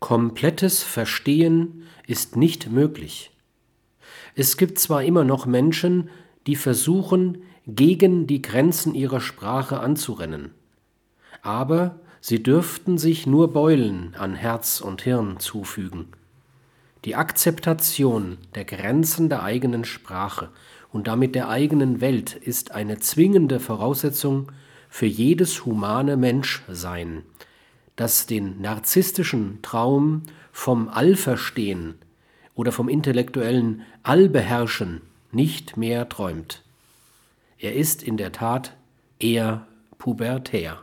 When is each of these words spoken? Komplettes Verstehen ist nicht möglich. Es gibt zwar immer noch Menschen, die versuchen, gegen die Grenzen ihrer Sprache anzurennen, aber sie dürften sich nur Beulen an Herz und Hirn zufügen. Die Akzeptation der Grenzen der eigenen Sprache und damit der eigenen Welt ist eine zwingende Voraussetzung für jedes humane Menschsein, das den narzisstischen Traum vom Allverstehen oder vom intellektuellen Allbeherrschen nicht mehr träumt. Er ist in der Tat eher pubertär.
Komplettes 0.00 0.82
Verstehen 0.82 1.82
ist 2.06 2.36
nicht 2.36 2.70
möglich. 2.70 3.32
Es 4.34 4.56
gibt 4.56 4.78
zwar 4.78 5.02
immer 5.02 5.24
noch 5.24 5.46
Menschen, 5.46 6.10
die 6.46 6.56
versuchen, 6.56 7.42
gegen 7.66 8.26
die 8.26 8.40
Grenzen 8.40 8.94
ihrer 8.94 9.20
Sprache 9.20 9.80
anzurennen, 9.80 10.52
aber 11.42 12.00
sie 12.20 12.42
dürften 12.42 12.96
sich 12.96 13.26
nur 13.26 13.52
Beulen 13.52 14.14
an 14.16 14.34
Herz 14.34 14.80
und 14.80 15.02
Hirn 15.02 15.38
zufügen. 15.40 16.06
Die 17.04 17.14
Akzeptation 17.14 18.38
der 18.54 18.64
Grenzen 18.64 19.28
der 19.28 19.42
eigenen 19.42 19.84
Sprache 19.84 20.50
und 20.92 21.06
damit 21.06 21.34
der 21.34 21.48
eigenen 21.48 22.00
Welt 22.00 22.34
ist 22.34 22.70
eine 22.70 22.98
zwingende 22.98 23.60
Voraussetzung 23.60 24.50
für 24.88 25.06
jedes 25.06 25.66
humane 25.66 26.16
Menschsein, 26.16 27.22
das 27.98 28.26
den 28.26 28.60
narzisstischen 28.60 29.58
Traum 29.60 30.22
vom 30.52 30.88
Allverstehen 30.88 31.96
oder 32.54 32.70
vom 32.70 32.88
intellektuellen 32.88 33.82
Allbeherrschen 34.04 35.00
nicht 35.32 35.76
mehr 35.76 36.08
träumt. 36.08 36.62
Er 37.58 37.74
ist 37.74 38.04
in 38.04 38.16
der 38.16 38.30
Tat 38.30 38.76
eher 39.18 39.66
pubertär. 39.98 40.78